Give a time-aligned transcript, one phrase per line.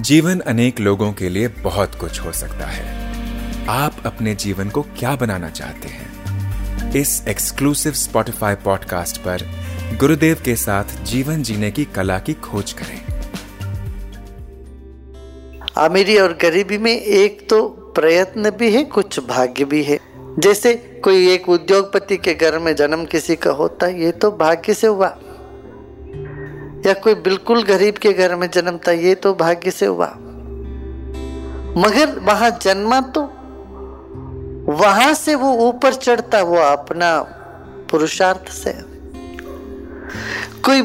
[0.00, 2.84] जीवन अनेक लोगों के लिए बहुत कुछ हो सकता है।
[3.68, 6.92] आप अपने जीवन को क्या बनाना चाहते हैं?
[6.92, 9.42] इस एक्सक्लूसिव स्पॉटिफाई पॉडकास्ट पर
[10.00, 13.00] गुरुदेव के साथ जीवन जीने की कला की खोज करें।
[15.76, 20.00] अमीरी और गरीबी में एक तो प्रयत्न भी है, कुछ भाग्य भी है।
[20.38, 24.74] जैसे कोई एक उद्योगपति के घर में जन्म किसी का होता है ये तो भाग्य
[24.74, 25.18] से हुआ।
[26.86, 30.06] या कोई बिल्कुल गरीब के घर में जन्मता ये तो भाग्य से हुआ।
[31.76, 33.22] मगर वहाँ जन्मा तो
[34.72, 37.18] वहाँ से वो ऊपर चढ़ता वो अपना
[37.90, 38.72] पुरुषार्थ से।
[40.64, 40.80] कोई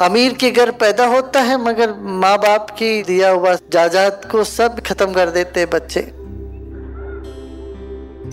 [0.00, 4.80] अमीर के घर पैदा होता है, मगर माँ बाप की दिया हुआ जायदाद को सब
[4.80, 6.00] खत्म कर देते बच्चे।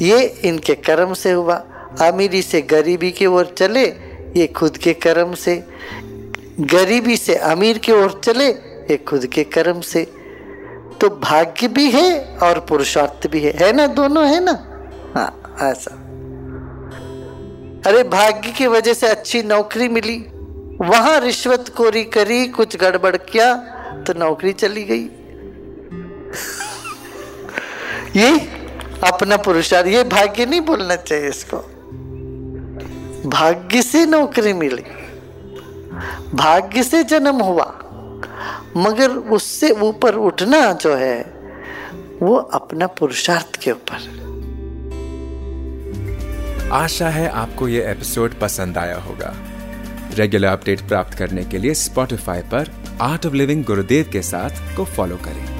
[0.05, 1.55] ये इनके कर्म से हुआ।
[2.01, 3.85] अमीरी से गरीबी की ओर चले,
[4.37, 5.55] ये खुद के कर्म से।
[6.59, 10.13] गरीबी से अमीर की ओर चले, ये खुद के कर्म से।
[11.01, 14.81] तो भाग्य भी है और पुरुषार्थ भी है। है ना दोनों, है ना?
[15.15, 15.91] हाँ ऐसा।
[17.89, 20.25] अरे, भाग्य की वजह से अच्छी नौकरी मिली।
[20.81, 23.75] वहाँ रिश्वत कोरी करी, कुछ गड़बड़ किया
[24.07, 24.99] तो नौकरी चली गई।
[28.21, 28.51] ये
[29.13, 31.57] अपना पुरुषार्थ, ये भाग्य नहीं बोलना चाहिए इसको।
[33.29, 34.83] भाग्य से नौकरी मिली।
[36.33, 37.73] भाग्य से जन्म हुआ।
[38.77, 41.33] मगर उससे ऊपर उठना जो है,
[42.21, 44.19] वो अपना पुरुषार्थ के ऊपर।
[46.71, 49.35] आशा है आपको ये एपिसोड पसंद आया होगा।
[50.13, 54.85] रेगुलर अपडेट प्राप्त करने के लिए स्पॉटिफाई पर आर्ट ऑफ़ लिविंग गुरुदेव के साथ को
[54.85, 55.58] फॉलो करें।